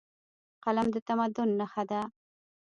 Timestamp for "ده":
1.89-2.01